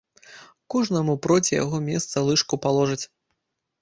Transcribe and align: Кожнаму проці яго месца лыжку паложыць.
Кожнаму 0.75 1.13
проці 1.27 1.53
яго 1.63 1.77
месца 1.93 2.25
лыжку 2.31 2.55
паложыць. 2.65 3.03